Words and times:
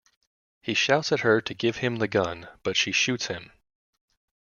He 0.63 0.73
shouts 0.73 1.11
at 1.11 1.19
her 1.19 1.41
to 1.41 1.53
give 1.53 1.77
him 1.77 1.97
the 1.97 2.07
gun 2.07 2.47
but 2.63 2.75
she 2.75 2.91
shoots 2.91 3.27
him. 3.27 3.51